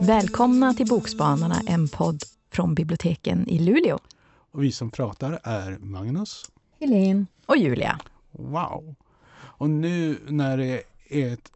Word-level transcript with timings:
Välkomna 0.00 0.74
till 0.74 0.86
Bokspanarna, 0.86 1.60
en 1.66 1.88
podd 1.88 2.22
från 2.50 2.74
biblioteken 2.74 3.48
i 3.48 3.58
Luleå. 3.58 3.98
Och 4.50 4.62
vi 4.62 4.72
som 4.72 4.90
pratar 4.90 5.40
är 5.42 5.78
Magnus. 5.78 6.44
Helene. 6.80 7.26
Och 7.46 7.56
Julia. 7.56 7.98
Wow! 8.30 8.94
Och 9.34 9.70
nu 9.70 10.18
när 10.28 10.56
det 10.56 10.82
är 11.08 11.32
ett, 11.32 11.52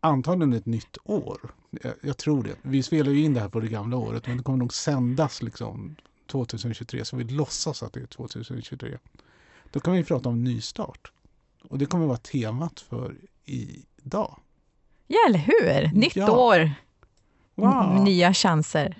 antagligen 0.00 0.52
ett 0.52 0.66
nytt 0.66 0.98
år, 1.04 1.38
jag, 1.70 1.92
jag 2.02 2.16
tror 2.16 2.42
det. 2.42 2.56
Vi 2.62 2.82
spelar 2.82 3.12
ju 3.12 3.24
in 3.24 3.34
det 3.34 3.40
här 3.40 3.48
på 3.48 3.60
det 3.60 3.68
gamla 3.68 3.96
året, 3.96 4.26
men 4.26 4.36
det 4.36 4.42
kommer 4.42 4.58
nog 4.58 4.74
sändas 4.74 5.42
liksom 5.42 5.96
2023, 6.26 7.04
så 7.04 7.16
vi 7.16 7.24
låtsas 7.24 7.82
att 7.82 7.92
det 7.92 8.00
är 8.00 8.06
2023. 8.06 8.98
Då 9.70 9.80
kan 9.80 9.92
vi 9.92 10.04
prata 10.04 10.28
om 10.28 10.44
nystart. 10.44 11.12
Och 11.68 11.78
det 11.78 11.86
kommer 11.86 12.06
vara 12.06 12.16
temat 12.16 12.80
för 12.80 13.16
idag. 13.44 14.38
Ja, 15.06 15.18
eller 15.28 15.38
hur? 15.38 15.98
Nytt 15.98 16.16
Ja. 16.16 16.30
år, 16.38 16.70
Wow. 17.54 18.04
nya 18.04 18.34
chanser. 18.34 18.96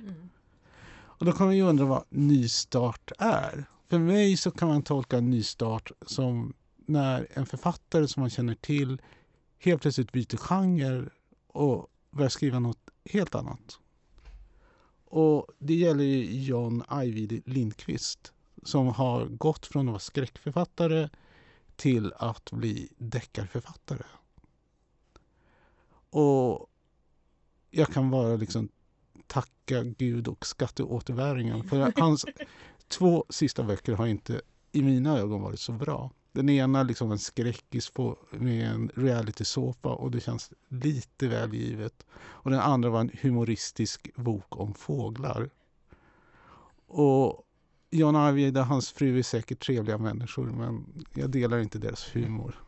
Och 0.95 1.27
då 1.27 1.33
kan 1.33 1.47
man 1.47 1.57
ju 1.57 1.63
undra 1.63 1.85
vad 1.85 2.05
nystart 2.09 3.13
är. 3.19 3.65
För 3.91 3.99
mig 3.99 4.37
så 4.37 4.51
kan 4.51 4.69
man 4.69 4.83
tolka 4.83 5.21
nystart 5.21 5.91
som 6.07 6.53
när 6.87 7.27
en 7.35 7.47
författare 7.47 8.09
som 8.09 8.21
man 8.21 8.31
känner 8.31 8.55
till 8.55 9.01
helt 9.59 9.83
plötsligt 9.83 10.13
byter 10.13 10.37
genre 10.37 11.05
och 11.47 11.87
börjar 12.11 12.29
skriva 12.29 12.59
något 12.59 12.79
helt 13.05 13.35
annat. 13.35 13.79
Och 15.13 15.47
det 15.59 15.75
gäller 15.75 16.05
ju 16.05 16.43
John 16.43 16.83
Ajvide 16.89 17.41
Lindqvist 17.45 18.33
som 18.63 18.87
har 18.87 19.27
gått 19.27 19.67
från 19.67 19.89
att 19.89 19.93
vara 19.93 19.99
skräckförfattare 19.99 21.09
till 21.77 22.13
att 22.17 22.51
bli 22.53 22.89
deckarförfattare. 22.99 24.05
Och 26.11 26.71
jag 27.71 27.89
kan 27.89 28.11
bara 28.11 28.37
liksom 28.37 28.69
tacka 29.27 29.83
Gud 29.83 30.29
och 30.29 30.47
skatteåterbäringen. 30.47 31.69
För 31.69 31.93
hans 32.01 32.27
två 32.89 33.25
sista 33.29 33.63
böcker 33.63 33.93
har 33.93 34.07
inte 34.07 34.43
i 34.73 34.83
mina 34.83 35.19
ögon 35.19 35.43
varit 35.43 35.61
så 35.61 35.73
bra. 35.73 36.11
Den 36.33 36.49
ena 36.49 36.83
liksom 36.83 37.13
en 37.13 37.19
skräckis 37.19 37.93
med 38.31 38.67
en 38.67 38.91
realitysåpa, 38.95 39.89
och 39.89 40.11
det 40.11 40.21
känns 40.21 40.53
lite 40.69 41.29
väl 41.29 41.55
givet. 41.55 42.07
Och 42.15 42.51
den 42.51 42.61
andra 42.61 42.91
var 42.91 43.01
en 43.01 43.11
humoristisk 43.21 44.17
bok 44.17 44.57
om 44.57 44.75
fåglar. 44.75 45.51
Och 46.87 47.43
Jan 47.91 48.17
Arvid 48.17 48.59
och 48.59 48.67
hans 48.67 48.91
fru 48.93 49.19
är 49.19 49.23
säkert 49.23 49.67
trevliga 49.67 49.99
människor 49.99 50.47
men 50.47 51.05
jag 51.15 51.31
delar 51.31 51.59
inte 51.59 51.79
deras 51.79 52.17
humor. 52.17 52.63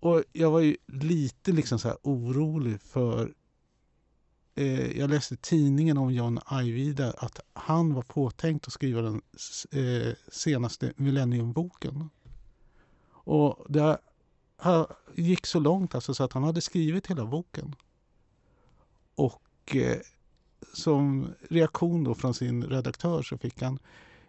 Och 0.00 0.22
jag 0.32 0.50
var 0.50 0.60
ju 0.60 0.76
lite 0.86 1.52
liksom 1.52 1.78
så 1.78 1.88
här 1.88 1.96
orolig 2.02 2.80
för 2.80 3.34
eh, 4.58 4.98
jag 4.98 5.10
läste 5.10 5.36
tidningen 5.36 5.98
om 5.98 6.10
John 6.12 6.38
Ajvide 6.46 7.12
att 7.18 7.40
han 7.52 7.94
var 7.94 8.02
påtänkt 8.02 8.66
att 8.66 8.72
skriva 8.72 9.02
den 9.02 9.22
eh, 9.70 10.12
senaste 10.32 10.92
Millenniumboken. 10.96 12.10
Och 13.10 13.66
det 13.68 13.98
ha- 14.56 14.88
gick 15.14 15.46
så 15.46 15.60
långt 15.60 15.94
alltså 15.94 16.14
så 16.14 16.24
att 16.24 16.32
han 16.32 16.44
hade 16.44 16.60
skrivit 16.60 17.06
hela 17.06 17.26
boken. 17.26 17.74
Och 19.14 19.76
eh, 19.76 19.98
som 20.74 21.28
reaktion 21.50 22.04
då 22.04 22.14
från 22.14 22.34
sin 22.34 22.64
redaktör 22.64 23.22
så 23.22 23.38
fick 23.38 23.62
han 23.62 23.78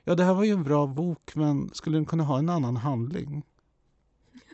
Ja, 0.04 0.16
det 0.16 0.24
här 0.24 0.34
var 0.34 0.44
ju 0.44 0.52
en 0.52 0.64
bra 0.64 0.88
bok, 0.88 1.36
men 1.36 1.70
skulle 1.74 1.98
den 1.98 2.06
kunna 2.06 2.24
ha 2.24 2.40
en 2.40 2.50
annan 2.50 2.78
handling? 2.78 3.44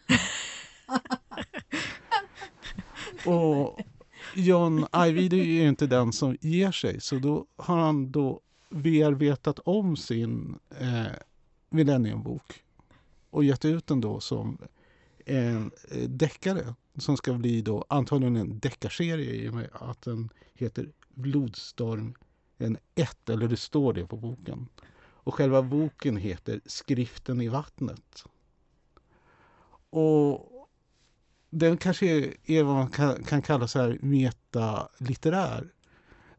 Och 3.26 3.80
John 4.34 4.86
Ajvide 4.92 5.36
är 5.36 5.44
ju 5.44 5.68
inte 5.68 5.88
den 5.88 6.14
som 6.14 6.38
ger 6.42 6.72
sig, 6.72 7.02
så 7.02 7.16
då 7.16 7.46
har 7.56 7.78
han 7.78 8.12
då 8.12 8.42
bearbetat 8.70 9.60
om 9.60 9.98
sin 9.98 10.60
eh, 10.80 11.06
Millenniumbok 11.70 12.64
och 13.30 13.44
gett 13.44 13.66
ut 13.66 13.88
den 13.88 14.02
då 14.02 14.20
som 14.20 14.58
en 15.26 15.72
eh, 15.92 16.10
deckare 16.10 16.76
som 16.98 17.18
ska 17.18 17.34
bli 17.34 17.62
då 17.62 17.86
antagligen 17.90 18.36
en 18.36 18.60
deckarserie 18.60 19.34
i 19.34 19.50
och 19.50 19.54
med 19.54 19.70
att 19.74 20.02
den 20.02 20.30
heter 20.54 20.92
Blodstorm 21.10 22.16
en 22.58 22.78
1, 22.96 23.30
eller 23.30 23.48
det 23.48 23.58
står 23.58 23.94
det 23.94 24.08
på 24.08 24.18
boken. 24.18 24.68
Och 24.98 25.36
själva 25.36 25.62
boken 25.62 26.18
heter 26.18 26.62
Skriften 26.66 27.42
i 27.42 27.48
vattnet. 27.48 28.26
Och 29.90 30.55
den 31.58 31.78
kanske 31.78 32.06
är, 32.06 32.34
är 32.46 32.64
vad 32.64 32.76
man 32.76 32.88
kan, 32.88 33.24
kan 33.24 33.42
kalla 33.42 33.68
så 33.68 33.80
här 33.80 33.98
metalitterär. 34.02 35.68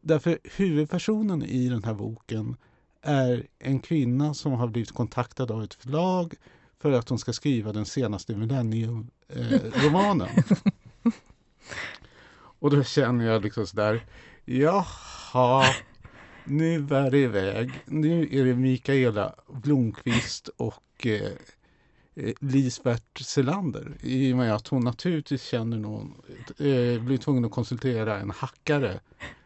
Därför 0.01 0.39
huvudpersonen 0.55 1.43
i 1.43 1.69
den 1.69 1.83
här 1.83 1.93
boken 1.93 2.55
är 3.01 3.47
en 3.59 3.79
kvinna 3.79 4.33
som 4.33 4.51
har 4.51 4.67
blivit 4.67 4.91
kontaktad 4.91 5.51
av 5.51 5.63
ett 5.63 5.73
förlag 5.73 6.33
för 6.79 6.91
att 6.91 7.09
hon 7.09 7.19
ska 7.19 7.33
skriva 7.33 7.73
den 7.73 7.85
senaste 7.85 8.35
Millennium-romanen. 8.35 10.29
Och 12.59 12.71
då 12.71 12.83
känner 12.83 13.25
jag 13.25 13.43
liksom 13.43 13.67
sådär, 13.67 14.05
jaha, 14.45 15.65
nu 16.43 16.81
bär 16.81 17.11
det 17.11 17.17
iväg. 17.17 17.71
Nu 17.85 18.29
är 18.31 18.45
det 18.45 18.55
Mikaela 18.55 19.35
Blomqvist 19.47 20.47
och 20.47 21.07
eh, 21.07 21.31
Eh, 22.19 22.33
Lisbeth 22.39 23.23
Selander. 23.23 23.97
I 24.01 24.33
och 24.33 24.37
med 24.37 24.55
att 24.55 24.67
hon 24.67 24.83
naturligtvis 24.83 25.43
känner 25.43 25.77
någon, 25.77 26.13
eh, 26.47 27.01
blir 27.01 27.17
tvungen 27.17 27.45
att 27.45 27.51
konsultera 27.51 28.19
en 28.19 28.29
hackare 28.29 28.99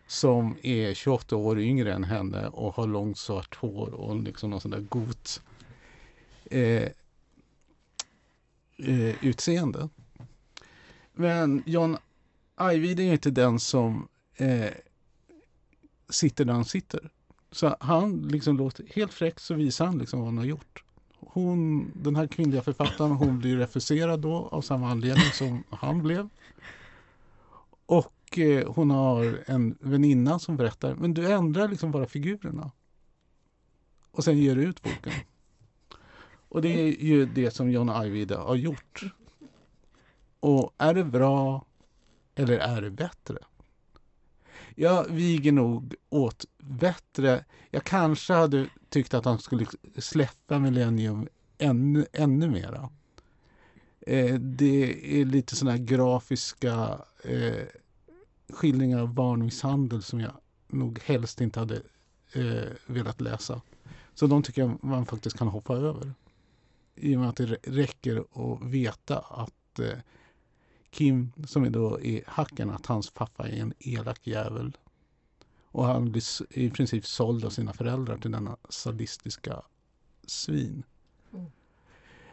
som 0.08 0.58
är 0.62 0.94
28 0.94 1.36
år 1.36 1.60
yngre 1.60 1.94
än 1.94 2.04
henne 2.04 2.48
och 2.48 2.76
har 2.76 2.88
långt 2.88 3.18
svart 3.18 3.56
hår 3.56 3.94
och 3.94 4.16
liksom 4.16 4.50
någon 4.50 4.62
sån 4.62 4.72
där 4.72 4.80
got 4.80 5.42
eh, 6.46 6.90
eh, 8.78 9.26
utseende. 9.26 9.90
Men 11.14 11.64
John 11.66 11.98
Ajvide 12.56 13.04
är 13.04 13.14
inte 13.14 13.32
den 13.32 13.60
som 13.60 14.08
eh, 14.36 14.70
sitter 16.10 16.46
där 16.46 16.54
han 16.54 16.66
sitter. 16.66 17.10
Så 17.52 17.76
han 17.80 18.28
liksom 18.28 18.58
låter, 18.58 18.86
helt 18.94 19.14
fräckt 19.14 19.42
så 19.42 19.54
visar 19.54 19.86
han 19.86 19.98
liksom 19.98 20.20
vad 20.20 20.28
han 20.28 20.38
har 20.38 20.46
gjort. 20.46 20.84
Hon, 21.28 21.92
den 21.96 22.16
här 22.16 22.28
kvinnliga 22.28 22.62
författaren, 22.62 23.12
hon 23.12 23.40
blir 23.40 23.58
refuserad 23.58 24.20
då 24.20 24.50
av 24.52 24.62
samma 24.62 24.92
anledning 24.92 25.32
som 25.34 25.64
han 25.70 26.04
blev. 26.04 26.30
Och 27.86 28.38
eh, 28.38 28.74
hon 28.74 28.92
har 28.92 29.44
en 29.46 29.78
väninna 29.80 30.40
som 30.40 30.58
berättar, 30.58 30.96
men 30.96 31.14
du 31.14 31.32
ändrar 31.32 31.68
liksom 31.68 31.92
bara 31.92 32.06
figurerna. 32.06 32.72
Och 34.12 34.24
sen 34.24 34.38
ger 34.38 34.56
du 34.56 34.64
ut 34.64 34.84
boken. 34.84 35.14
Och 36.50 36.62
det 36.62 36.82
är 36.82 37.04
ju 37.04 37.26
det 37.26 37.52
som 37.52 37.72
John 37.72 37.90
Ajvide 37.90 38.36
har 38.36 38.56
gjort. 38.56 39.04
Och 40.40 40.74
är 40.78 40.94
det 40.94 41.04
bra 41.04 41.66
eller 42.36 42.58
är 42.58 42.82
det 42.82 42.92
bättre? 42.92 43.38
Jag 44.76 45.04
viger 45.10 45.52
nog 45.52 45.96
åt 46.10 46.46
bättre. 46.58 47.46
Jag 47.70 47.84
kanske 47.84 48.34
hade 48.34 48.68
tyckte 48.92 49.18
att 49.18 49.26
han 49.26 49.40
skulle 49.40 49.66
släppa 49.98 50.60
Millennium 50.60 51.28
ännu, 51.58 52.06
ännu 52.14 52.50
mera. 52.50 52.90
Eh, 54.00 54.36
det 54.36 55.20
är 55.22 55.26
lite 55.26 55.56
sådana 55.56 55.78
här 55.78 55.84
grafiska 55.84 57.00
eh, 57.24 57.66
skildringar 58.50 59.00
av 59.00 59.14
barnmisshandel 59.14 60.04
som 60.04 60.20
jag 60.20 60.34
nog 60.68 61.00
helst 61.00 61.42
inte 61.42 61.60
hade 61.60 61.82
eh, 62.34 62.70
velat 62.86 63.22
läsa. 63.22 63.62
Så 64.14 64.28
de 64.28 64.44
tycker 64.44 64.62
jag 64.62 64.84
man 64.84 65.06
faktiskt 65.06 65.38
kan 65.38 65.48
hoppa 65.48 65.76
över. 65.76 66.14
I 66.96 67.16
och 67.16 67.20
med 67.20 67.30
att 67.30 67.36
det 67.36 67.46
räcker 67.64 68.18
att 68.34 68.64
veta 68.64 69.20
att 69.20 69.80
eh, 69.80 69.98
Kim, 70.90 71.32
som 71.48 71.64
är 71.64 71.70
då 71.70 72.02
är 72.02 72.24
hackern, 72.28 72.70
att 72.70 72.86
hans 72.86 73.12
pappa 73.12 73.48
är 73.48 73.62
en 73.62 73.74
elak 73.80 74.28
jävel. 74.28 74.78
Och 75.72 75.86
han 75.86 76.12
blir 76.12 76.24
i 76.50 76.70
princip 76.70 77.06
såld 77.06 77.46
av 77.46 77.50
sina 77.50 77.74
föräldrar 77.74 78.18
till 78.18 78.32
denna 78.32 78.58
sadistiska 78.70 79.62
svin. 80.26 80.84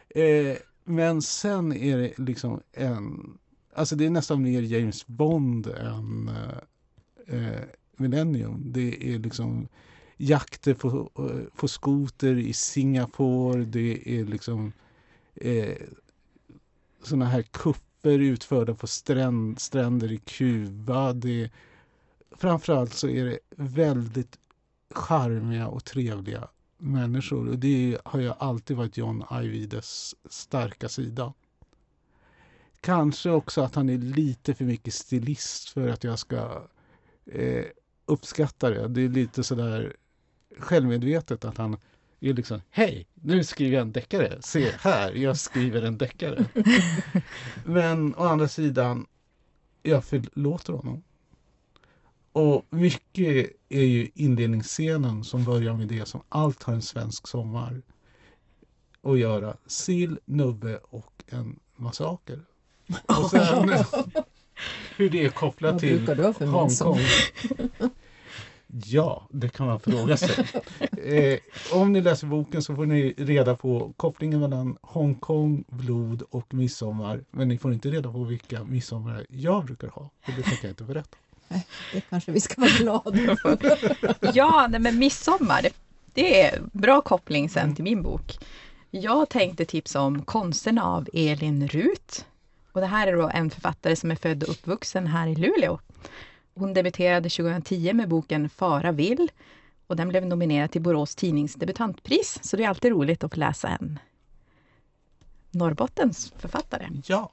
Eh, 0.09 0.57
men 0.83 1.21
sen 1.21 1.73
är 1.73 1.97
det 1.97 2.19
liksom 2.19 2.61
en... 2.73 3.37
Alltså 3.73 3.95
det 3.95 4.05
är 4.05 4.09
nästan 4.09 4.43
mer 4.43 4.61
James 4.61 5.07
Bond 5.07 5.67
än 5.67 6.29
eh, 6.29 7.37
eh, 7.37 7.63
Millennium. 7.97 8.63
Det 8.65 9.13
är 9.13 9.19
liksom 9.19 9.67
jakter 10.17 10.73
på, 10.73 11.09
eh, 11.17 11.59
på 11.59 11.67
skoter 11.67 12.37
i 12.37 12.53
Singapore. 12.53 13.65
Det 13.65 14.19
är 14.19 14.25
liksom 14.25 14.73
eh, 15.35 15.77
såna 17.03 17.25
här 17.25 17.41
kupper 17.41 18.19
utförda 18.19 18.73
på 18.73 18.87
stränd, 18.87 19.59
stränder 19.59 20.11
i 20.11 20.17
Kuba. 20.17 21.13
Det, 21.13 21.51
framförallt 22.31 22.93
så 22.93 23.09
är 23.09 23.25
det 23.25 23.39
väldigt 23.55 24.39
charmiga 24.93 25.67
och 25.67 25.85
trevliga 25.85 26.47
människor. 26.77 27.49
Och 27.49 27.59
det 27.59 27.97
har 28.05 28.19
ju 28.19 28.33
alltid 28.37 28.77
varit 28.77 28.97
John 28.97 29.23
Ajvides 29.29 30.15
starka 30.29 30.89
sida. 30.89 31.33
Kanske 32.81 33.29
också 33.29 33.61
att 33.61 33.75
han 33.75 33.89
är 33.89 33.97
lite 33.97 34.53
för 34.53 34.65
mycket 34.65 34.93
stilist 34.93 35.69
för 35.69 35.89
att 35.89 36.03
jag 36.03 36.19
ska 36.19 36.67
eh, 37.25 37.65
uppskatta 38.05 38.69
det. 38.69 38.87
Det 38.87 39.01
är 39.01 39.09
lite 39.09 39.43
sådär 39.43 39.95
självmedvetet 40.59 41.45
att 41.45 41.57
han 41.57 41.77
är 42.19 42.33
liksom 42.33 42.61
Hej, 42.69 43.07
nu 43.13 43.43
skriver 43.43 43.73
jag 43.73 43.81
en 43.81 43.91
deckare. 43.91 44.41
Se 44.41 44.71
här, 44.79 45.13
jag 45.13 45.37
skriver 45.37 45.81
en 45.81 45.97
deckare. 45.97 46.45
Men 47.65 48.15
å 48.15 48.23
andra 48.23 48.47
sidan, 48.47 49.05
jag 49.83 50.05
förlåter 50.05 50.73
honom. 50.73 51.03
Och 52.31 52.65
mycket 52.69 53.49
är 53.69 53.83
ju 53.83 54.09
inledningsscenen 54.15 55.23
som 55.23 55.43
börjar 55.43 55.73
med 55.73 55.87
det 55.87 56.07
som 56.07 56.21
allt 56.29 56.63
har 56.63 56.73
en 56.73 56.81
svensk 56.81 57.27
sommar 57.27 57.81
att 59.01 59.19
göra. 59.19 59.57
Sill, 59.67 60.19
nubbe 60.25 60.79
och 60.89 61.23
en 61.27 61.59
massaker. 61.75 62.39
Och 63.05 63.29
sen 63.29 63.69
hur 64.97 65.09
det 65.09 65.25
är 65.25 65.29
kopplat 65.29 65.71
Vad 65.71 65.81
till 65.81 66.47
Hongkong. 66.47 66.99
Ja, 68.85 69.27
det 69.31 69.49
kan 69.49 69.67
man 69.67 69.79
fråga 69.79 70.17
sig. 70.17 70.45
Eh, 71.03 71.39
om 71.73 71.93
ni 71.93 72.01
läser 72.01 72.27
boken 72.27 72.61
så 72.61 72.75
får 72.75 72.85
ni 72.85 73.13
reda 73.17 73.55
på 73.55 73.93
kopplingen 73.97 74.39
mellan 74.39 74.77
Hongkong, 74.81 75.63
blod 75.67 76.23
och 76.29 76.53
midsommar. 76.53 77.23
Men 77.31 77.47
ni 77.47 77.57
får 77.57 77.73
inte 77.73 77.89
reda 77.89 78.11
på 78.11 78.23
vilka 78.23 78.63
midsommar 78.63 79.25
jag 79.29 79.65
brukar 79.65 79.87
ha. 79.87 80.09
För 80.21 80.31
det 80.31 80.43
tänker 80.43 80.67
jag 80.67 80.71
inte 80.71 80.83
berätta. 80.83 81.17
Det 81.93 82.01
kanske 82.09 82.31
vi 82.31 82.39
ska 82.39 82.61
vara 82.61 82.71
glada 82.71 83.35
för. 83.35 83.57
Ja, 84.33 84.67
nej, 84.69 84.79
men 84.79 84.99
midsommar, 84.99 85.61
det, 85.61 85.73
det 86.13 86.41
är 86.41 86.61
bra 86.71 87.01
koppling 87.01 87.49
sen 87.49 87.75
till 87.75 87.83
min 87.83 88.03
bok. 88.03 88.37
Jag 88.91 89.29
tänkte 89.29 89.65
tipsa 89.65 90.01
om 90.01 90.21
Konsterna 90.21 90.83
av 90.83 91.09
Elin 91.13 91.67
Rut. 91.67 92.25
Och 92.71 92.81
det 92.81 92.87
här 92.87 93.07
är 93.07 93.17
då 93.17 93.29
en 93.33 93.49
författare 93.49 93.95
som 93.95 94.11
är 94.11 94.15
född 94.15 94.43
och 94.43 94.49
uppvuxen 94.49 95.07
här 95.07 95.27
i 95.27 95.35
Luleå. 95.35 95.79
Hon 96.55 96.73
debuterade 96.73 97.29
2010 97.29 97.93
med 97.93 98.09
boken 98.09 98.49
Fara 98.49 98.91
vill 98.91 99.31
och 99.87 99.95
den 99.95 100.09
blev 100.09 100.25
nominerad 100.25 100.71
till 100.71 100.81
Borås 100.81 101.15
Tidnings 101.15 101.53
debutantpris. 101.55 102.39
Så 102.41 102.57
det 102.57 102.63
är 102.63 102.69
alltid 102.69 102.91
roligt 102.91 103.23
att 103.23 103.33
få 103.33 103.39
läsa 103.39 103.67
en 103.67 103.99
Norrbottens 105.51 106.33
författare. 106.37 106.89
Ja, 107.05 107.31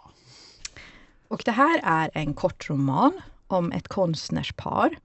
Och 1.29 1.43
det 1.45 1.51
här 1.51 1.81
är 1.85 2.11
en 2.15 2.35
kortroman 2.35 3.21
om 3.47 3.73
ett 3.73 3.89
konstnärspar 3.89 4.97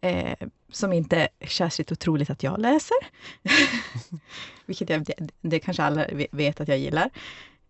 eh, 0.00 0.48
som 0.72 0.92
inte 0.92 1.28
känns 1.40 1.78
lite 1.78 1.94
otroligt 1.94 2.30
att 2.30 2.42
jag 2.42 2.60
läser. 2.60 2.96
Vilket 4.66 4.90
jag, 4.90 5.04
det, 5.04 5.28
det 5.40 5.58
kanske 5.58 5.82
alla 5.82 6.06
vet 6.30 6.60
att 6.60 6.68
jag 6.68 6.78
gillar. 6.78 7.10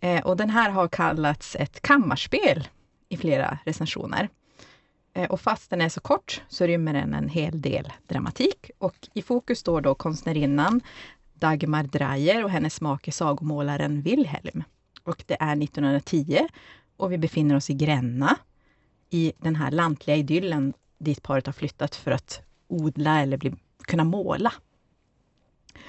Eh, 0.01 0.27
och 0.27 0.37
den 0.37 0.51
här 0.51 0.71
har 0.71 0.89
kallats 0.89 1.57
ett 1.57 1.83
kammarspel 1.83 2.69
i 3.09 3.17
flera 3.17 3.59
recensioner. 3.65 4.29
Eh, 5.15 5.31
och 5.31 5.41
fast 5.41 5.71
den 5.71 5.81
är 5.81 5.89
så 5.89 6.01
kort 6.01 6.43
så 6.49 6.67
rymmer 6.67 6.93
den 6.93 7.15
en 7.15 7.29
hel 7.29 7.61
del 7.61 7.93
dramatik. 8.07 8.71
Och 8.79 9.09
i 9.15 9.23
fokus 9.23 9.59
står 9.59 9.81
då 9.81 9.95
konstnärinnan 9.95 10.81
Dagmar 11.35 11.83
Dreyer 11.83 12.45
och 12.45 12.51
hennes 12.51 12.81
make 12.81 13.13
sagomålaren 13.13 14.03
Wilhelm. 14.03 14.65
Och 15.05 15.25
det 15.27 15.37
är 15.41 15.63
1910 15.63 16.49
och 16.97 17.13
vi 17.13 17.19
befinner 17.19 17.57
oss 17.57 17.71
i 17.71 17.75
Gränna 17.75 18.37
i 19.15 19.33
den 19.39 19.57
här 19.57 19.71
lantliga 19.71 20.17
idyllen 20.17 20.75
dit 20.99 21.23
paret 21.23 21.47
har 21.47 21.53
flyttat 21.53 21.95
för 21.95 22.11
att 22.11 22.43
odla 22.69 23.21
eller 23.21 23.37
bli, 23.37 23.55
kunna 23.79 24.05
måla. 24.05 24.53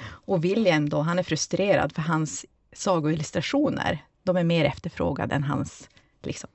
Och 0.03 0.43
William 0.43 0.89
då, 0.89 1.01
han 1.01 1.19
är 1.19 1.23
frustrerad 1.23 1.91
för 1.91 2.01
hans 2.01 2.45
sagoillustrationer, 2.73 4.05
de 4.23 4.37
är 4.37 4.43
mer 4.43 4.65
efterfrågade 4.65 5.35
än 5.35 5.43
hans 5.43 5.89
liksom, 6.21 6.49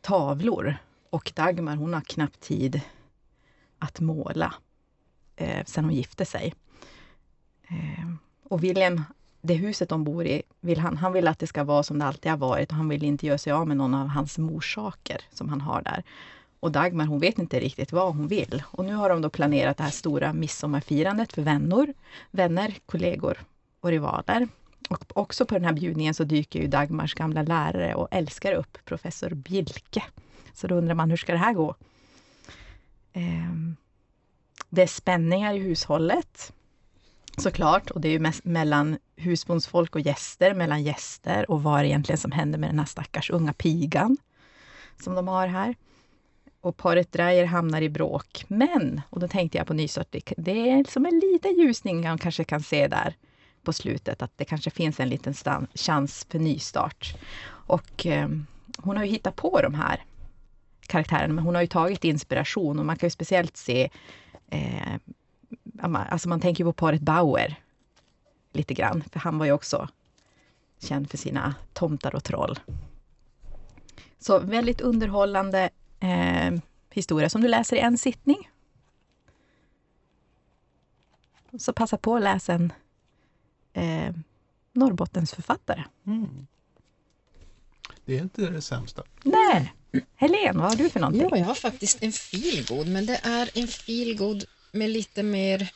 tavlor. 0.00 0.76
Och 1.10 1.32
Dagmar, 1.34 1.76
hon 1.76 1.94
har 1.94 2.00
knappt 2.00 2.40
tid 2.40 2.80
att 3.78 4.00
måla 4.00 4.54
eh, 5.36 5.64
sen 5.64 5.84
hon 5.84 5.94
gifte 5.94 6.24
sig. 6.24 6.54
Eh, 7.68 8.10
och 8.42 8.64
William, 8.64 9.04
det 9.46 9.54
huset 9.54 9.88
de 9.88 10.04
bor 10.04 10.26
i, 10.26 10.42
vill 10.60 10.78
han, 10.78 10.96
han 10.96 11.12
vill 11.12 11.28
att 11.28 11.38
det 11.38 11.46
ska 11.46 11.64
vara 11.64 11.82
som 11.82 11.98
det 11.98 12.04
alltid 12.04 12.30
har 12.30 12.38
varit 12.38 12.70
och 12.70 12.76
han 12.76 12.88
vill 12.88 13.04
inte 13.04 13.26
göra 13.26 13.38
sig 13.38 13.52
av 13.52 13.68
med 13.68 13.76
någon 13.76 13.94
av 13.94 14.06
hans 14.06 14.38
morsaker 14.38 15.20
som 15.32 15.48
han 15.48 15.60
har 15.60 15.82
där. 15.82 16.02
Och 16.60 16.72
Dagmar 16.72 17.06
hon 17.06 17.18
vet 17.18 17.38
inte 17.38 17.60
riktigt 17.60 17.92
vad 17.92 18.14
hon 18.14 18.28
vill. 18.28 18.62
Och 18.66 18.84
nu 18.84 18.94
har 18.94 19.08
de 19.08 19.22
då 19.22 19.30
planerat 19.30 19.76
det 19.76 19.82
här 19.82 19.90
stora 19.90 20.32
midsommarfirandet 20.32 21.32
för 21.32 21.42
vänner, 21.42 21.94
vänner, 22.30 22.74
kollegor 22.86 23.38
och 23.80 23.90
rivaler. 23.90 24.48
Och 24.88 25.04
också 25.14 25.46
på 25.46 25.54
den 25.54 25.64
här 25.64 25.72
bjudningen 25.72 26.14
så 26.14 26.24
dyker 26.24 26.60
ju 26.60 26.66
Dagmars 26.66 27.14
gamla 27.14 27.42
lärare 27.42 27.94
och 27.94 28.08
älskare 28.10 28.56
upp, 28.56 28.78
professor 28.84 29.30
Bjelke. 29.30 30.02
Så 30.54 30.66
då 30.66 30.74
undrar 30.74 30.94
man, 30.94 31.10
hur 31.10 31.16
ska 31.16 31.32
det 31.32 31.38
här 31.38 31.52
gå? 31.52 31.74
Ehm, 33.12 33.76
det 34.70 34.82
är 34.82 34.86
spänningar 34.86 35.54
i 35.54 35.58
hushållet 35.58 36.52
såklart. 37.36 37.90
Och 37.90 38.00
det 38.00 38.08
är 38.08 38.12
ju 38.12 38.18
mest 38.18 38.44
mellan 38.44 38.98
husbondsfolk 39.16 39.94
och 39.94 40.00
gäster, 40.00 40.54
mellan 40.54 40.82
gäster 40.82 41.50
och 41.50 41.62
vad 41.62 41.78
är 41.78 41.82
det 41.82 41.88
egentligen 41.88 42.18
som 42.18 42.32
händer 42.32 42.58
med 42.58 42.68
den 42.70 42.78
här 42.78 42.86
stackars 42.86 43.30
unga 43.30 43.52
pigan 43.52 44.16
som 45.02 45.14
de 45.14 45.28
har 45.28 45.46
här. 45.46 45.74
Och 46.60 46.76
paret 46.76 47.12
Dreyer 47.12 47.44
hamnar 47.44 47.82
i 47.82 47.88
bråk. 47.88 48.44
Men, 48.48 49.00
och 49.10 49.20
då 49.20 49.28
tänkte 49.28 49.58
jag 49.58 49.66
på 49.66 49.74
nystart, 49.74 50.14
det- 50.36 50.70
är 50.70 50.84
som 50.90 51.06
en 51.06 51.18
liten 51.18 51.54
ljusning 51.58 52.00
man 52.00 52.18
kanske 52.18 52.44
kan 52.44 52.62
se 52.62 52.88
där 52.88 53.14
på 53.62 53.72
slutet, 53.72 54.22
att 54.22 54.32
det 54.36 54.44
kanske 54.44 54.70
finns 54.70 55.00
en 55.00 55.08
liten 55.08 55.34
stan, 55.34 55.66
chans 55.74 56.26
för 56.30 56.38
nystart. 56.38 57.14
Och 57.48 58.06
eh, 58.06 58.28
hon 58.78 58.96
har 58.96 59.04
ju 59.04 59.10
hittat 59.10 59.36
på 59.36 59.60
de 59.62 59.74
här 59.74 60.04
karaktärerna, 60.86 61.34
men 61.34 61.44
hon 61.44 61.54
har 61.54 61.62
ju 61.62 61.68
tagit 61.68 62.04
inspiration 62.04 62.78
och 62.78 62.86
man 62.86 62.96
kan 62.96 63.06
ju 63.06 63.10
speciellt 63.10 63.56
se 63.56 63.90
eh, 64.50 64.94
alltså 65.80 66.28
man 66.28 66.40
tänker 66.40 66.64
ju 66.64 66.68
på 66.68 66.72
paret 66.72 67.00
Bauer 67.00 67.60
lite 68.52 68.74
grann, 68.74 69.04
för 69.12 69.20
han 69.20 69.38
var 69.38 69.46
ju 69.46 69.52
också 69.52 69.88
känd 70.78 71.10
för 71.10 71.18
sina 71.18 71.54
tomtar 71.72 72.14
och 72.14 72.24
troll. 72.24 72.58
Så 74.18 74.38
väldigt 74.38 74.80
underhållande 74.80 75.70
eh, 76.00 76.52
historia 76.90 77.28
som 77.28 77.40
du 77.40 77.48
läser 77.48 77.76
i 77.76 77.80
en 77.80 77.98
sittning. 77.98 78.50
Så 81.58 81.72
passa 81.72 81.96
på 81.96 82.16
att 82.16 82.22
läsa 82.22 82.52
en 82.52 82.72
eh, 83.72 84.14
Norrbottens 84.72 85.34
författare. 85.34 85.84
mm. 86.06 86.46
det 88.04 88.18
är 88.18 88.22
inte 88.22 88.50
det 88.50 88.62
sämsta. 88.62 89.02
Nej, 89.22 89.74
Helen, 90.14 90.58
vad 90.58 90.70
har 90.70 90.76
du 90.76 90.90
för 90.90 91.00
någonting? 91.00 91.28
Ja, 91.30 91.36
jag 91.36 91.44
har 91.44 91.54
faktiskt 91.54 92.02
en 92.02 92.12
feelgood, 92.12 92.88
men 92.88 93.06
det 93.06 93.20
är 93.22 93.50
en 93.54 93.68
feelgood 93.68 94.44
med 94.72 94.90
lite 94.90 95.22
mer 95.22 95.68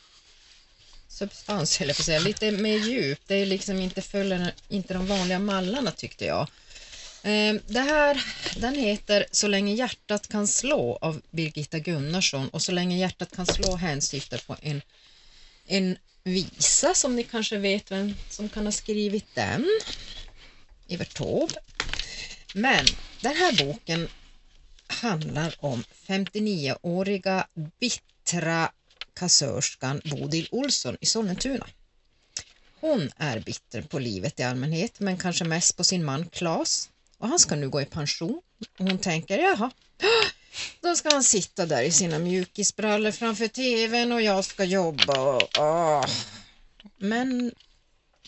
substans, 1.09 1.79
höll 1.79 1.89
jag 1.89 1.97
på 1.97 2.01
att 2.01 2.07
säga, 2.07 2.19
lite 2.19 2.51
mer 2.51 2.79
djup. 2.79 3.19
Det 3.27 3.35
är 3.35 3.47
liksom 3.47 3.81
inte 3.81 4.03
följer 4.03 4.55
inte 4.69 4.95
de 4.95 5.07
vanliga 5.07 5.39
mallarna 5.39 5.91
tyckte 5.91 6.25
jag. 6.25 6.41
Eh, 7.23 7.55
Det 7.67 7.81
här, 7.81 8.25
den 8.61 8.75
heter 8.75 9.27
Så 9.31 9.49
länge 9.49 9.75
hjärtat 9.75 10.29
kan 10.29 10.47
slå 10.47 10.99
av 11.01 11.21
Birgitta 11.31 11.79
Gunnarsson 11.79 12.49
och 12.49 12.63
Så 12.63 12.73
länge 12.73 12.99
hjärtat 12.99 13.37
kan 13.37 13.47
slå 13.47 13.77
hänsyftar 13.77 14.39
på 14.47 14.57
en, 14.63 14.83
en 15.67 15.97
visa 16.25 16.95
som 16.95 17.17
ni 17.17 17.23
kanske 17.23 17.59
vet 17.59 17.91
vem 17.91 18.15
som 18.31 18.49
kan 18.49 18.65
ha 18.65 18.73
skrivit 18.73 19.35
den. 19.35 19.67
Evert 20.89 21.15
Taube. 21.15 21.55
Men 22.55 22.87
den 23.23 23.37
här 23.37 23.65
boken 23.65 24.09
handlar 24.87 25.55
om 25.59 25.85
59-åriga 26.07 27.47
bittra 27.81 28.71
kassörskan 29.21 30.01
Bodil 30.05 30.49
Olsson 30.51 30.97
i 31.01 31.07
Sollentuna. 31.07 31.67
Hon 32.81 33.11
är 33.17 33.41
bitter 33.41 33.83
på 33.83 33.99
livet 33.99 34.41
i 34.41 34.43
allmänhet, 34.43 35.01
men 35.01 35.19
kanske 35.19 35.45
mest 35.45 35.77
på 35.77 35.85
sin 35.85 36.05
man 36.05 36.29
Klas. 36.29 36.91
Och 37.19 37.29
han 37.29 37.39
ska 37.39 37.57
nu 37.57 37.69
gå 37.69 37.81
i 37.81 37.85
pension. 37.85 38.41
Och 38.79 38.89
hon 38.89 38.99
tänker, 38.99 39.39
jaha, 39.39 39.71
då 40.81 40.97
ska 40.97 41.11
han 41.11 41.25
sitta 41.25 41.67
där 41.67 41.83
i 41.83 41.91
sina 41.91 42.19
mjukisbrallor 42.19 43.11
framför 43.11 43.49
tvn 43.49 44.13
och 44.13 44.23
jag 44.23 44.45
ska 44.45 44.65
jobba. 44.65 45.21
Och, 45.21 45.49
åh. 45.59 46.07
Men 46.97 47.53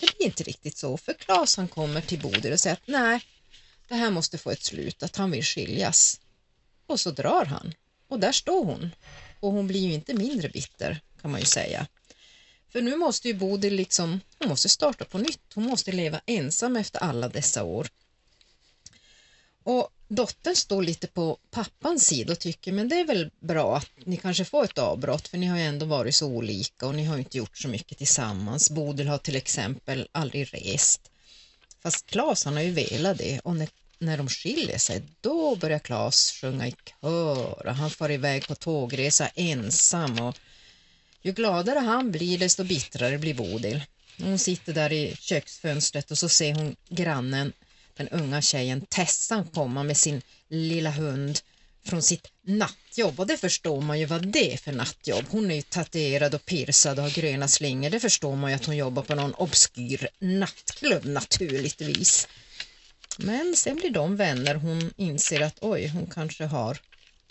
det 0.01 0.17
blir 0.17 0.27
inte 0.27 0.43
riktigt 0.43 0.77
så, 0.77 0.97
för 0.97 1.13
Klas 1.13 1.57
han 1.57 1.69
kommer 1.69 2.01
till 2.01 2.21
Bodil 2.21 2.53
och 2.53 2.61
säger 2.61 2.75
att 2.75 2.87
nej, 2.87 3.21
det 3.89 3.95
här 3.95 4.11
måste 4.11 4.39
få 4.39 4.51
ett 4.51 4.65
slut, 4.65 5.03
att 5.03 5.17
han 5.17 5.31
vill 5.31 5.45
skiljas. 5.45 6.21
Och 6.87 7.01
så 7.01 7.11
drar 7.11 7.45
han. 7.45 7.75
Och 8.09 8.21
där 8.21 8.33
står 8.33 8.65
hon. 8.65 8.91
Och 9.43 9.53
hon 9.53 9.67
blir 9.67 9.81
ju 9.81 9.93
inte 9.93 10.15
mindre 10.15 10.49
bitter, 10.49 11.01
kan 11.21 11.31
man 11.31 11.41
ju 11.41 11.47
säga. 11.47 11.87
För 12.73 12.83
nu 12.83 12.97
måste 12.97 13.29
ju 13.29 13.35
Bodil 13.35 13.75
liksom, 13.75 14.21
hon 14.39 14.49
måste 14.49 14.69
starta 14.69 15.05
på 15.05 15.19
nytt. 15.19 15.53
Hon 15.55 15.65
måste 15.65 15.93
leva 15.93 16.21
ensam 16.27 16.77
efter 16.77 16.99
alla 16.99 17.29
dessa 17.29 17.63
år. 17.63 17.89
Och 19.63 19.89
dottern 20.09 20.57
står 20.57 20.83
lite 20.83 21.07
på 21.07 21.39
pappans 21.51 22.07
sida 22.07 22.33
och 22.33 22.39
tycker 22.39 22.73
men 22.73 22.89
det 22.89 23.01
är 23.01 23.05
väl 23.05 23.31
bra 23.41 23.77
att 23.77 23.91
ni 24.05 24.17
kanske 24.17 24.45
får 24.45 24.65
ett 24.65 24.79
avbrott 24.79 25.29
för 25.29 25.39
ni 25.39 25.47
har 25.47 25.59
ju 25.59 25.65
ändå 25.65 25.87
varit 25.87 26.15
så 26.15 26.27
olika 26.27 26.87
och 26.87 26.95
ni 26.95 27.05
har 27.05 27.17
ju 27.17 27.23
inte 27.23 27.39
gjort 27.39 27.59
så 27.59 27.69
mycket 27.69 27.99
tillsammans. 27.99 28.71
Bodil 28.71 29.09
har 29.09 29.19
till 29.19 29.37
exempel 29.37 30.09
aldrig 30.13 30.55
rest. 30.55 31.11
Fast 31.83 32.07
Claes 32.07 32.45
han 32.45 32.55
har 32.55 32.63
ju 32.63 32.71
velat 32.71 33.19
det 33.19 33.41
och 33.41 33.57
när, 33.57 33.69
när 34.03 34.17
de 34.17 34.29
skiljer 34.29 34.79
sig 34.79 35.03
då 35.21 35.57
börjar 35.57 35.79
Claes 35.79 36.33
sjunga 36.41 36.69
i 36.69 36.75
kör 37.01 37.67
och 37.67 37.75
han 37.75 37.91
far 37.91 38.11
iväg 38.11 38.49
på 38.49 38.55
tågresa 38.55 39.29
ensam 39.29 40.19
och 40.19 40.37
ju 41.23 41.33
gladare 41.33 41.79
han 41.79 42.11
blir 42.11 42.39
desto 42.39 42.65
bittrare 42.65 43.19
blir 43.19 43.35
Bodil. 43.35 43.81
Hon 44.19 44.39
sitter 44.39 44.73
där 44.73 44.93
i 44.93 45.17
köksfönstret 45.21 46.11
och 46.11 46.19
så 46.19 46.29
ser 46.29 46.55
hon 46.55 46.77
grannen, 46.89 47.53
den 47.97 48.09
unga 48.09 48.43
tjejen 48.43 48.87
Tessan 48.89 49.45
komma 49.45 49.83
med 49.83 49.97
sin 49.97 50.23
lilla 50.49 50.91
hund 50.91 51.41
från 51.85 52.03
sitt 52.03 52.29
nattjobb 52.47 53.21
och 53.21 53.27
det 53.27 53.37
förstår 53.37 53.81
man 53.81 53.99
ju 53.99 54.07
vad 54.07 54.27
det 54.27 54.53
är 54.53 54.57
för 54.57 54.73
nattjobb. 54.73 55.25
Hon 55.31 55.51
är 55.51 55.55
ju 55.55 55.63
tatuerad 55.63 56.35
och 56.35 56.45
pirsad 56.45 56.99
och 56.99 57.05
har 57.05 57.11
gröna 57.11 57.49
slingor. 57.49 57.91
Det 57.91 58.01
förstår 58.01 58.37
man 58.37 58.51
ju 58.51 58.57
att 58.57 58.67
hon 58.67 58.77
jobbar 58.77 59.03
på 59.03 59.15
någon 59.15 59.35
obskyr 59.35 60.09
nattklubb 60.19 61.05
naturligtvis. 61.05 62.29
Men 63.19 63.57
sen 63.57 63.77
blir 63.77 63.91
de 63.91 64.17
vänner. 64.17 64.55
Hon 64.55 64.93
inser 64.97 65.41
att 65.41 65.59
oj, 65.61 65.87
hon 65.87 66.07
kanske 66.07 66.45
har 66.45 66.79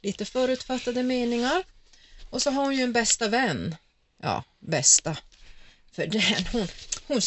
lite 0.02 0.26
förutfattade 0.26 1.04
meningar. 1.04 1.64
Och 2.30 2.42
så 2.42 2.52
har 2.52 2.64
hon 2.64 2.76
ju 2.76 2.84
en 2.84 2.94
bästa 2.94 3.28
vän. 3.28 3.76
Ja, 4.22 4.44
bästa. 4.60 5.18
För 5.92 6.08
den, 6.08 6.46
hon, 6.52 6.68
hon 7.08 7.22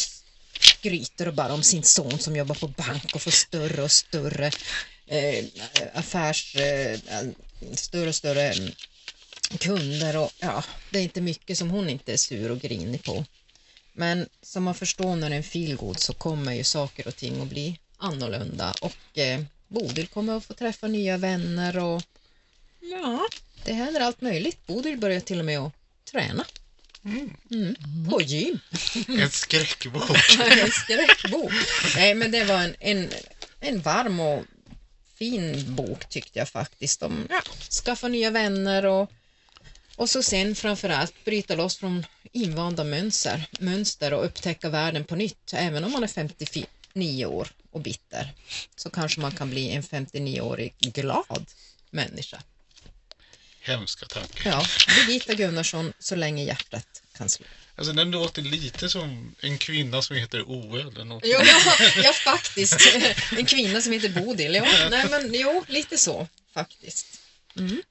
skryter 0.59 1.31
bara 1.31 1.53
om 1.53 1.63
sin 1.63 1.83
son 1.83 2.19
som 2.19 2.35
jobbar 2.35 2.55
på 2.55 2.67
bank 2.67 3.15
och 3.15 3.21
får 3.21 3.31
större 3.31 3.83
och 3.83 3.91
större 3.91 4.51
eh, 5.07 5.45
affärs... 5.93 6.55
Eh, 6.55 6.99
större 7.73 8.09
och 8.09 8.15
större 8.15 8.51
mm, 8.51 8.71
kunder 9.59 10.17
och 10.17 10.31
ja, 10.39 10.63
det 10.89 10.99
är 10.99 11.03
inte 11.03 11.21
mycket 11.21 11.57
som 11.57 11.69
hon 11.69 11.89
inte 11.89 12.13
är 12.13 12.17
sur 12.17 12.51
och 12.51 12.59
grinig 12.59 13.03
på. 13.03 13.25
Men 13.93 14.29
som 14.41 14.63
man 14.63 14.75
förstår 14.75 15.15
när 15.15 15.29
det 15.29 15.35
är 15.35 15.37
en 15.37 15.43
feelgood 15.43 15.99
så 15.99 16.13
kommer 16.13 16.53
ju 16.53 16.63
saker 16.63 17.07
och 17.07 17.15
ting 17.15 17.41
att 17.41 17.47
bli 17.47 17.79
annorlunda 17.97 18.73
och 18.81 19.17
eh, 19.17 19.41
Bodil 19.67 20.07
kommer 20.07 20.37
att 20.37 20.45
få 20.45 20.53
träffa 20.53 20.87
nya 20.87 21.17
vänner 21.17 21.77
och 21.77 22.03
ja, 22.79 23.27
det 23.65 23.73
händer 23.73 24.01
allt 24.01 24.21
möjligt. 24.21 24.67
Bodil 24.67 24.97
börjar 24.97 25.19
till 25.19 25.39
och 25.39 25.45
med 25.45 25.59
att 25.59 25.73
träna. 26.11 26.45
Mm. 27.05 27.75
På 28.09 28.21
gym. 28.21 28.59
En 29.07 29.29
skräckbok. 29.31 30.09
en 30.39 30.71
skräckbok. 30.71 31.51
Nej, 31.95 32.15
men 32.15 32.31
det 32.31 32.43
var 32.43 32.61
en, 32.61 32.75
en, 32.79 33.09
en 33.59 33.81
varm 33.81 34.19
och 34.19 34.43
fin 35.15 35.75
bok 35.75 36.09
tyckte 36.09 36.39
jag 36.39 36.49
faktiskt. 36.49 37.03
Om 37.03 37.27
ja, 37.29 37.41
skaffa 37.85 38.07
nya 38.07 38.29
vänner 38.29 38.85
och, 38.85 39.11
och 39.95 40.09
så 40.09 40.23
sen 40.23 40.55
framförallt 40.55 41.25
bryta 41.25 41.55
loss 41.55 41.77
från 41.77 42.05
invanda 42.31 42.83
mönster, 42.83 43.47
mönster 43.59 44.13
och 44.13 44.25
upptäcka 44.25 44.69
världen 44.69 45.03
på 45.03 45.15
nytt. 45.15 45.53
Även 45.53 45.83
om 45.83 45.91
man 45.91 46.03
är 46.03 46.07
59 46.95 47.25
år 47.25 47.47
och 47.71 47.81
bitter 47.81 48.33
så 48.75 48.89
kanske 48.89 49.21
man 49.21 49.31
kan 49.31 49.49
bli 49.49 49.69
en 49.69 49.83
59-årig 49.83 50.73
glad 50.79 51.45
människa. 51.89 52.41
Hemska 53.59 54.05
tankar. 54.05 54.49
Ja, 54.51 54.65
Birgitta 54.87 55.33
Gunnarsson, 55.33 55.93
Så 55.99 56.15
länge 56.15 56.43
hjärtat 56.43 57.01
kan 57.17 57.29
slå. 57.29 57.45
Alltså 57.75 57.93
den 57.93 58.11
låter 58.11 58.41
lite 58.41 58.89
som 58.89 59.35
en 59.39 59.57
kvinna 59.57 60.01
som 60.01 60.15
heter 60.15 60.43
Oe 60.43 60.81
eller 60.81 61.05
något. 61.05 61.23
Jo, 61.25 61.39
ja, 61.43 61.89
ja, 62.03 62.13
faktiskt. 62.13 62.95
En 63.37 63.45
kvinna 63.45 63.81
som 63.81 63.93
heter 63.93 64.09
Bodil. 64.09 64.55
Ja, 64.55 64.89
nej, 64.89 65.09
men, 65.09 65.33
jo, 65.33 65.65
lite 65.67 65.97
så 65.97 66.27
faktiskt. 66.53 67.21
Mm. 67.55 67.81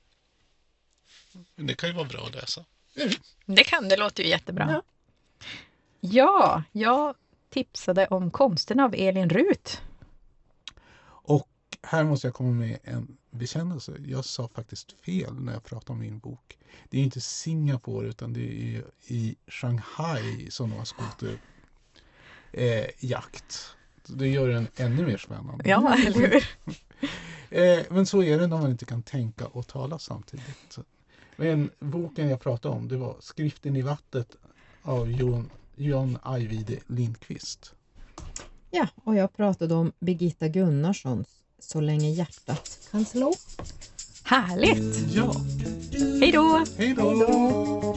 Men 1.54 1.66
det 1.66 1.74
kan 1.74 1.88
ju 1.88 1.94
vara 1.94 2.08
bra 2.08 2.26
att 2.26 2.34
läsa. 2.34 2.64
Det 3.46 3.64
kan, 3.64 3.88
det 3.88 3.96
låter 3.96 4.22
ju 4.22 4.28
jättebra. 4.28 4.66
Ja. 4.70 4.82
Ja, 6.00 6.62
jag 6.72 7.14
tipsade 7.54 8.06
om 8.06 8.30
konsten 8.30 8.80
av 8.80 8.94
Elin 8.94 9.28
Rut. 9.28 9.80
Och 11.06 11.48
här 11.82 12.04
måste 12.04 12.26
jag 12.26 12.34
komma 12.34 12.50
med 12.50 12.78
en 12.82 13.16
bekännelse. 13.30 13.92
Jag 14.06 14.24
sa 14.24 14.48
faktiskt 14.48 14.92
fel 14.92 15.34
när 15.34 15.52
jag 15.52 15.64
pratade 15.64 15.92
om 15.92 15.98
min 15.98 16.18
bok. 16.18 16.58
Det 16.90 16.98
är 16.98 17.02
inte 17.02 17.20
Singapore 17.20 18.08
utan 18.08 18.32
det 18.32 18.40
är 18.40 18.84
i 19.06 19.36
Shanghai 19.46 20.50
som 20.50 20.70
de 20.70 20.76
har 20.76 20.84
skoterjakt. 20.84 21.42
Eh, 22.52 22.86
jakt. 22.98 23.76
det 24.06 24.28
gör 24.28 24.48
den 24.48 24.68
ännu 24.76 25.06
mer 25.06 25.18
spännande. 25.18 25.68
Ja, 25.68 25.96
eller 26.06 26.28
hur? 26.28 26.44
Eh, 27.50 27.80
men 27.90 28.06
så 28.06 28.22
är 28.22 28.38
det 28.38 28.46
när 28.46 28.56
man 28.58 28.70
inte 28.70 28.84
kan 28.84 29.02
tänka 29.02 29.46
och 29.46 29.66
tala 29.66 29.98
samtidigt. 29.98 30.78
Men 31.36 31.70
boken 31.78 32.28
jag 32.28 32.40
pratade 32.40 32.74
om 32.74 32.88
det 32.88 32.96
var 32.96 33.16
Skriften 33.20 33.76
i 33.76 33.82
vattnet 33.82 34.36
av 34.82 35.10
John, 35.10 35.50
John 35.76 36.18
Ajvide 36.22 36.78
Lindqvist. 36.86 37.74
Ja, 38.70 38.88
och 39.04 39.16
jag 39.16 39.32
pratade 39.36 39.74
om 39.74 39.92
Birgitta 40.00 40.48
Gunnarssons 40.48 41.28
Så 41.58 41.80
länge 41.80 42.10
hjärtat 42.10 42.88
kan 42.90 43.04
slå. 43.04 43.32
Härligt! 44.24 45.14
Ja, 45.14 45.34
Hej 46.20 46.32
då! 46.32 46.64
hej 46.78 46.94
då! 46.94 47.93